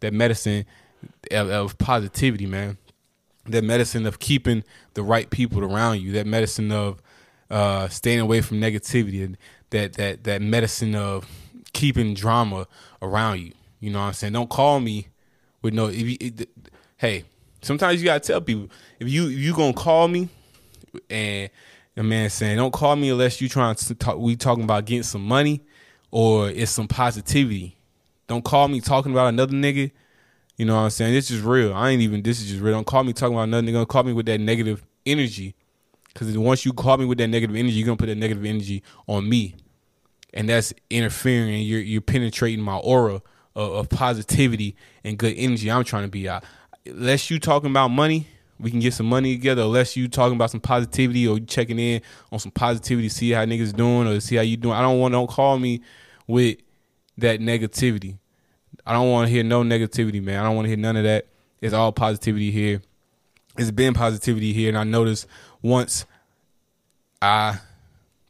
That 0.00 0.12
medicine 0.12 0.64
of, 1.30 1.50
of 1.50 1.78
positivity, 1.78 2.46
man. 2.46 2.78
That 3.46 3.64
medicine 3.64 4.06
of 4.06 4.18
keeping 4.18 4.64
the 4.94 5.02
right 5.02 5.28
people 5.30 5.62
around 5.64 6.00
you. 6.00 6.12
That 6.12 6.26
medicine 6.26 6.72
of 6.72 7.02
uh, 7.50 7.88
staying 7.88 8.20
away 8.20 8.40
from 8.40 8.60
negativity. 8.60 9.36
That 9.70 9.94
that 9.94 10.24
that 10.24 10.42
medicine 10.42 10.94
of 10.94 11.26
keeping 11.72 12.14
drama 12.14 12.66
around 13.02 13.40
you. 13.40 13.52
You 13.80 13.90
know 13.90 14.00
what 14.00 14.06
I'm 14.06 14.12
saying? 14.12 14.32
Don't 14.32 14.50
call 14.50 14.80
me 14.80 15.08
with 15.62 15.74
no. 15.74 15.88
You, 15.88 16.16
it, 16.20 16.48
hey, 16.96 17.24
sometimes 17.62 18.00
you 18.00 18.06
gotta 18.06 18.20
tell 18.20 18.40
people 18.40 18.68
if 18.98 19.08
you 19.08 19.28
if 19.28 19.38
you 19.38 19.54
gonna 19.54 19.72
call 19.72 20.08
me 20.08 20.28
and 21.08 21.50
the 21.94 22.02
man 22.02 22.30
saying 22.30 22.56
don't 22.56 22.72
call 22.72 22.96
me 22.96 23.10
unless 23.10 23.40
you 23.40 23.48
trying 23.48 23.74
to 23.74 23.94
talk. 23.94 24.18
We 24.18 24.36
talking 24.36 24.64
about 24.64 24.84
getting 24.84 25.02
some 25.02 25.24
money 25.24 25.64
or 26.10 26.48
it's 26.50 26.70
some 26.70 26.88
positivity. 26.88 27.76
Don't 28.26 28.44
call 28.44 28.68
me 28.68 28.80
talking 28.80 29.12
about 29.12 29.28
another 29.28 29.54
nigga. 29.54 29.90
You 30.56 30.66
know 30.66 30.76
what 30.76 30.82
I'm 30.82 30.90
saying? 30.90 31.14
This 31.14 31.30
is 31.30 31.40
real. 31.40 31.72
I 31.74 31.90
ain't 31.90 32.02
even. 32.02 32.22
This 32.22 32.40
is 32.40 32.50
just 32.50 32.62
real. 32.62 32.74
Don't 32.74 32.86
call 32.86 33.02
me 33.02 33.12
talking 33.12 33.34
about 33.34 33.44
another 33.44 33.66
nigga. 33.66 33.74
Don't 33.74 33.88
call 33.88 34.04
me 34.04 34.12
with 34.12 34.26
that 34.26 34.40
negative 34.40 34.84
energy. 35.06 35.54
Because 36.12 36.36
once 36.36 36.64
you 36.64 36.72
call 36.72 36.96
me 36.98 37.04
with 37.04 37.18
that 37.18 37.28
negative 37.28 37.56
energy, 37.56 37.76
you're 37.76 37.86
gonna 37.86 37.96
put 37.96 38.06
that 38.06 38.16
negative 38.16 38.44
energy 38.44 38.82
on 39.06 39.28
me, 39.28 39.54
and 40.34 40.48
that's 40.48 40.74
interfering. 40.90 41.62
You're 41.62 41.80
you're 41.80 42.00
penetrating 42.00 42.60
my 42.60 42.76
aura 42.76 43.22
of, 43.54 43.72
of 43.72 43.88
positivity 43.88 44.76
and 45.04 45.16
good 45.16 45.34
energy. 45.36 45.70
I'm 45.70 45.84
trying 45.84 46.02
to 46.04 46.08
be 46.08 46.28
out. 46.28 46.44
Unless 46.84 47.30
you 47.30 47.38
talking 47.38 47.70
about 47.70 47.88
money, 47.88 48.26
we 48.60 48.70
can 48.70 48.80
get 48.80 48.94
some 48.94 49.06
money 49.06 49.34
together. 49.34 49.62
Unless 49.62 49.96
you 49.96 50.08
talking 50.08 50.36
about 50.36 50.50
some 50.50 50.60
positivity 50.60 51.26
or 51.26 51.38
you 51.38 51.46
checking 51.46 51.78
in 51.78 52.02
on 52.30 52.38
some 52.38 52.52
positivity, 52.52 53.08
see 53.08 53.30
how 53.30 53.44
niggas 53.44 53.74
doing 53.74 54.06
or 54.06 54.20
see 54.20 54.36
how 54.36 54.42
you 54.42 54.56
doing. 54.56 54.74
I 54.74 54.82
don't 54.82 54.98
want. 54.98 55.12
Don't 55.12 55.30
call 55.30 55.58
me 55.58 55.82
with 56.26 56.58
that 57.18 57.40
negativity. 57.40 58.18
I 58.86 58.92
don't 58.92 59.10
want 59.10 59.28
to 59.28 59.32
hear 59.32 59.42
no 59.42 59.62
negativity, 59.62 60.22
man. 60.22 60.40
I 60.40 60.44
don't 60.44 60.56
want 60.56 60.66
to 60.66 60.70
hear 60.70 60.78
none 60.78 60.96
of 60.96 61.04
that. 61.04 61.26
It's 61.60 61.74
all 61.74 61.92
positivity 61.92 62.50
here. 62.50 62.82
It's 63.58 63.70
been 63.70 63.94
positivity 63.94 64.52
here, 64.52 64.68
and 64.68 64.78
I 64.78 64.84
noticed 64.84 65.26
once 65.60 66.06
I 67.20 67.58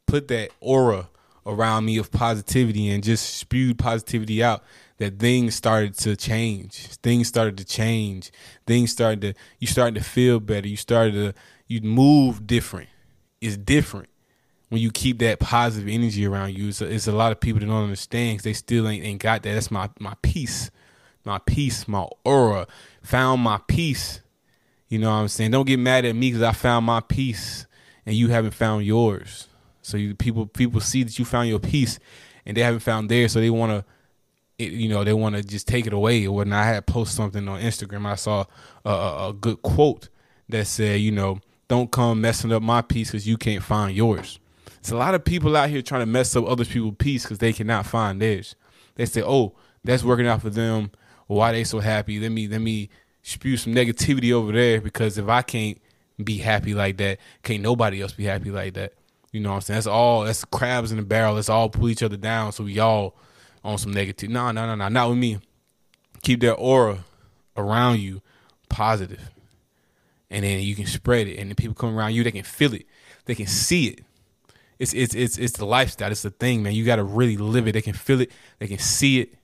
put 0.06 0.28
that 0.28 0.50
aura 0.60 1.08
around 1.46 1.84
me 1.84 1.98
of 1.98 2.10
positivity 2.10 2.90
and 2.90 3.02
just 3.04 3.36
spewed 3.36 3.78
positivity 3.78 4.42
out, 4.42 4.62
that 5.00 5.18
things 5.18 5.54
started 5.54 5.94
to 5.94 6.14
change. 6.14 6.86
Things 6.96 7.26
started 7.26 7.56
to 7.56 7.64
change. 7.64 8.30
Things 8.66 8.92
started 8.92 9.20
to 9.22 9.34
you 9.58 9.66
started 9.66 9.94
to 9.94 10.04
feel 10.04 10.40
better. 10.40 10.68
You 10.68 10.76
started 10.76 11.14
to 11.14 11.34
you 11.66 11.80
move 11.80 12.46
different. 12.46 12.90
It's 13.40 13.56
different 13.56 14.10
when 14.68 14.82
you 14.82 14.90
keep 14.90 15.18
that 15.20 15.40
positive 15.40 15.88
energy 15.88 16.26
around 16.26 16.54
you. 16.54 16.68
It's 16.68 16.82
a, 16.82 16.92
it's 16.92 17.06
a 17.06 17.12
lot 17.12 17.32
of 17.32 17.40
people 17.40 17.60
that 17.60 17.66
don't 17.66 17.82
understand 17.82 18.34
because 18.34 18.44
they 18.44 18.52
still 18.52 18.86
ain't, 18.86 19.02
ain't 19.02 19.22
got 19.22 19.42
that. 19.42 19.54
That's 19.54 19.70
my 19.70 19.88
my 19.98 20.14
peace, 20.20 20.70
my 21.24 21.38
peace, 21.38 21.88
my 21.88 22.06
aura. 22.22 22.66
Found 23.02 23.40
my 23.40 23.58
peace. 23.68 24.20
You 24.88 24.98
know 24.98 25.08
what 25.08 25.16
I'm 25.16 25.28
saying? 25.28 25.52
Don't 25.52 25.66
get 25.66 25.78
mad 25.78 26.04
at 26.04 26.14
me 26.14 26.28
because 26.28 26.42
I 26.42 26.52
found 26.52 26.84
my 26.84 27.00
peace 27.00 27.66
and 28.04 28.14
you 28.14 28.28
haven't 28.28 28.52
found 28.52 28.84
yours. 28.84 29.48
So 29.80 29.96
you, 29.96 30.14
people 30.14 30.44
people 30.44 30.82
see 30.82 31.04
that 31.04 31.18
you 31.18 31.24
found 31.24 31.48
your 31.48 31.58
peace 31.58 31.98
and 32.44 32.54
they 32.54 32.60
haven't 32.60 32.80
found 32.80 33.08
theirs, 33.08 33.32
so 33.32 33.40
they 33.40 33.48
want 33.48 33.72
to. 33.72 33.90
You 34.60 34.88
know 34.88 35.04
they 35.04 35.12
want 35.12 35.36
to 35.36 35.42
just 35.42 35.66
take 35.66 35.86
it 35.86 35.92
away. 35.92 36.26
When 36.28 36.52
I 36.52 36.64
had 36.64 36.86
post 36.86 37.14
something 37.14 37.48
on 37.48 37.60
Instagram, 37.60 38.06
I 38.06 38.14
saw 38.14 38.44
a, 38.84 38.90
a, 38.90 39.34
good 39.38 39.62
quote 39.62 40.08
that 40.48 40.66
said, 40.66 41.00
"You 41.00 41.12
know, 41.12 41.40
don't 41.68 41.90
come 41.90 42.20
messing 42.20 42.52
up 42.52 42.62
my 42.62 42.82
peace 42.82 43.10
because 43.10 43.26
you 43.26 43.36
can't 43.36 43.62
find 43.62 43.96
yours." 43.96 44.38
It's 44.78 44.90
a 44.90 44.96
lot 44.96 45.14
of 45.14 45.24
people 45.24 45.56
out 45.56 45.68
here 45.68 45.82
trying 45.82 46.02
to 46.02 46.06
mess 46.06 46.34
up 46.36 46.46
other 46.46 46.64
people's 46.64 46.94
peace 46.98 47.24
because 47.24 47.38
they 47.38 47.52
cannot 47.52 47.86
find 47.86 48.20
theirs. 48.20 48.54
They 48.94 49.06
say, 49.06 49.22
"Oh, 49.22 49.54
that's 49.84 50.04
working 50.04 50.26
out 50.26 50.42
for 50.42 50.50
them. 50.50 50.90
Why 51.26 51.52
they 51.52 51.64
so 51.64 51.80
happy? 51.80 52.18
Let 52.18 52.32
me 52.32 52.48
let 52.48 52.60
me 52.60 52.90
spew 53.22 53.56
some 53.56 53.74
negativity 53.74 54.32
over 54.32 54.52
there 54.52 54.80
because 54.80 55.18
if 55.18 55.28
I 55.28 55.42
can't 55.42 55.78
be 56.22 56.38
happy 56.38 56.74
like 56.74 56.96
that, 56.98 57.18
can't 57.42 57.62
nobody 57.62 58.02
else 58.02 58.12
be 58.12 58.24
happy 58.24 58.50
like 58.50 58.74
that." 58.74 58.94
You 59.32 59.40
know 59.40 59.50
what 59.50 59.56
I'm 59.56 59.60
saying? 59.62 59.76
That's 59.76 59.86
all. 59.86 60.24
That's 60.24 60.44
crabs 60.44 60.90
in 60.90 60.98
the 60.98 61.04
barrel. 61.04 61.34
Let's 61.34 61.48
all 61.48 61.68
pull 61.68 61.88
each 61.88 62.02
other 62.02 62.16
down 62.16 62.52
so 62.52 62.64
we 62.64 62.78
all 62.78 63.14
on 63.64 63.78
some 63.78 63.92
negative. 63.92 64.30
No, 64.30 64.50
no, 64.50 64.66
no, 64.66 64.74
no, 64.74 64.88
not 64.88 65.08
with 65.08 65.18
me. 65.18 65.38
Keep 66.22 66.40
that 66.40 66.54
aura 66.54 67.04
around 67.56 68.00
you 68.00 68.22
positive, 68.68 69.30
and 70.30 70.44
then 70.44 70.60
you 70.60 70.74
can 70.74 70.86
spread 70.86 71.28
it. 71.28 71.38
And 71.38 71.50
then 71.50 71.56
people 71.56 71.74
come 71.74 71.96
around 71.96 72.14
you, 72.14 72.22
they 72.22 72.30
can 72.30 72.44
feel 72.44 72.74
it, 72.74 72.86
they 73.24 73.34
can 73.34 73.46
see 73.46 73.88
it. 73.88 74.00
It's 74.78 74.94
it's 74.94 75.14
it's 75.14 75.38
it's 75.38 75.56
the 75.58 75.66
lifestyle. 75.66 76.10
It's 76.10 76.22
the 76.22 76.30
thing, 76.30 76.62
man. 76.62 76.72
You 76.72 76.84
got 76.84 76.96
to 76.96 77.04
really 77.04 77.36
live 77.36 77.68
it. 77.68 77.72
They 77.72 77.82
can 77.82 77.92
feel 77.92 78.22
it. 78.22 78.30
They 78.58 78.66
can 78.66 78.78
see 78.78 79.20
it, 79.20 79.34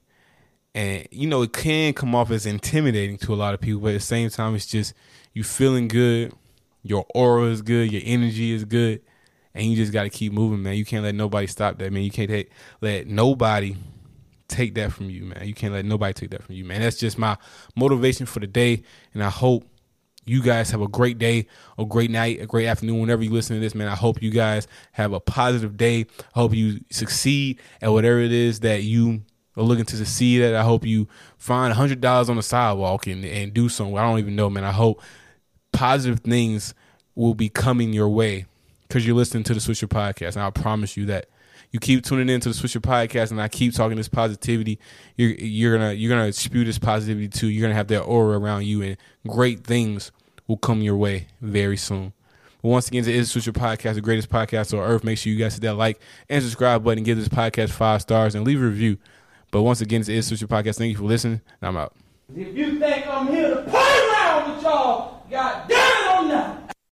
and 0.74 1.06
you 1.10 1.26
know 1.26 1.42
it 1.42 1.52
can 1.52 1.92
come 1.92 2.14
off 2.14 2.30
as 2.30 2.46
intimidating 2.46 3.18
to 3.18 3.34
a 3.34 3.36
lot 3.36 3.52
of 3.52 3.60
people. 3.60 3.82
But 3.82 3.88
at 3.88 3.94
the 3.94 4.00
same 4.00 4.30
time, 4.30 4.54
it's 4.54 4.66
just 4.66 4.94
you 5.34 5.44
feeling 5.44 5.88
good. 5.88 6.32
Your 6.82 7.04
aura 7.14 7.50
is 7.50 7.62
good. 7.62 7.92
Your 7.92 8.02
energy 8.04 8.52
is 8.52 8.64
good 8.64 9.02
and 9.56 9.66
you 9.66 9.74
just 9.74 9.92
got 9.92 10.02
to 10.02 10.10
keep 10.10 10.32
moving, 10.32 10.62
man. 10.62 10.74
You 10.74 10.84
can't 10.84 11.02
let 11.02 11.14
nobody 11.14 11.46
stop 11.46 11.78
that, 11.78 11.90
man. 11.90 12.02
You 12.02 12.10
can't 12.10 12.46
let 12.80 13.06
nobody 13.06 13.74
take 14.48 14.74
that 14.74 14.92
from 14.92 15.10
you, 15.10 15.24
man. 15.24 15.46
You 15.46 15.54
can't 15.54 15.72
let 15.72 15.84
nobody 15.84 16.12
take 16.12 16.30
that 16.30 16.42
from 16.42 16.54
you, 16.54 16.64
man. 16.64 16.80
That's 16.80 16.96
just 16.96 17.18
my 17.18 17.36
motivation 17.74 18.26
for 18.26 18.40
the 18.40 18.46
day, 18.46 18.82
and 19.14 19.22
I 19.22 19.30
hope 19.30 19.64
you 20.26 20.42
guys 20.42 20.70
have 20.72 20.80
a 20.80 20.88
great 20.88 21.18
day, 21.18 21.46
a 21.78 21.84
great 21.84 22.10
night, 22.10 22.40
a 22.40 22.46
great 22.46 22.66
afternoon. 22.66 23.00
Whenever 23.00 23.22
you 23.22 23.30
listen 23.30 23.56
to 23.56 23.60
this, 23.60 23.74
man, 23.74 23.88
I 23.88 23.94
hope 23.94 24.20
you 24.20 24.30
guys 24.30 24.66
have 24.92 25.12
a 25.12 25.20
positive 25.20 25.76
day. 25.76 26.06
I 26.34 26.40
hope 26.40 26.54
you 26.54 26.80
succeed 26.90 27.60
at 27.80 27.92
whatever 27.92 28.18
it 28.18 28.32
is 28.32 28.60
that 28.60 28.82
you 28.82 29.22
are 29.56 29.62
looking 29.62 29.84
to 29.84 29.96
succeed 29.96 30.42
at. 30.42 30.54
I 30.54 30.62
hope 30.62 30.84
you 30.84 31.06
find 31.38 31.70
a 31.70 31.76
hundred 31.76 32.00
dollars 32.00 32.28
on 32.28 32.36
the 32.36 32.42
sidewalk 32.42 33.06
and, 33.06 33.24
and 33.24 33.54
do 33.54 33.68
something. 33.68 33.96
I 33.96 34.02
don't 34.02 34.18
even 34.18 34.34
know, 34.34 34.50
man. 34.50 34.64
I 34.64 34.72
hope 34.72 35.00
positive 35.72 36.20
things 36.20 36.74
will 37.14 37.34
be 37.34 37.48
coming 37.48 37.92
your 37.92 38.08
way 38.08 38.46
because 38.82 39.06
you're 39.06 39.16
listening 39.16 39.44
to 39.44 39.54
the 39.54 39.60
Swisher 39.60 39.88
Podcast, 39.88 40.34
and 40.34 40.42
I 40.42 40.50
promise 40.50 40.96
you 40.96 41.06
that 41.06 41.28
you 41.70 41.80
keep 41.80 42.04
tuning 42.04 42.28
in 42.28 42.40
to 42.40 42.48
the 42.50 42.54
Swisher 42.54 42.80
Podcast, 42.80 43.30
and 43.30 43.40
I 43.40 43.48
keep 43.48 43.74
talking 43.74 43.96
this 43.96 44.08
positivity. 44.08 44.78
You're 45.16 45.30
you're 45.30 45.76
gonna 45.76 45.92
you're 45.92 46.10
gonna 46.10 46.32
spew 46.32 46.64
this 46.64 46.78
positivity 46.78 47.28
too. 47.28 47.48
You're 47.48 47.62
gonna 47.62 47.74
have 47.74 47.88
that 47.88 48.02
aura 48.02 48.38
around 48.38 48.64
you, 48.64 48.82
and 48.82 48.96
great 49.26 49.64
things 49.64 50.12
will 50.46 50.56
come 50.56 50.82
your 50.82 50.96
way 50.96 51.26
very 51.40 51.76
soon. 51.76 52.12
But 52.62 52.68
once 52.70 52.88
again, 52.88 53.02
it 53.02 53.14
is 53.14 53.32
Swisher 53.32 53.52
Podcast, 53.52 53.94
the 53.94 54.00
greatest 54.00 54.28
podcast 54.28 54.72
on 54.72 54.80
earth. 54.80 55.04
Make 55.04 55.18
sure 55.18 55.32
you 55.32 55.38
guys 55.38 55.54
hit 55.54 55.62
that 55.62 55.74
like 55.74 56.00
and 56.28 56.42
subscribe 56.42 56.82
button, 56.84 57.04
give 57.04 57.18
this 57.18 57.28
podcast 57.28 57.70
five 57.70 58.02
stars, 58.02 58.34
and 58.34 58.44
leave 58.44 58.60
a 58.60 58.64
review. 58.64 58.98
But 59.50 59.62
once 59.62 59.80
again, 59.80 60.00
it 60.00 60.08
is 60.08 60.30
Swisher 60.30 60.48
Podcast. 60.48 60.78
Thank 60.78 60.92
you 60.92 60.98
for 60.98 61.04
listening. 61.04 61.40
I'm 61.62 61.76
out. 61.76 61.94
If 62.34 62.56
you 62.56 62.78
think 62.80 63.06
I'm 63.06 63.28
here 63.28 63.54
to 63.54 63.62
play 63.62 64.08
around 64.10 64.54
with 64.56 64.64
y'all, 64.64 65.22
god 65.30 65.68
damn 65.68 65.78
it, 65.78 66.10
I'm 66.10 66.28
not. 66.28 66.55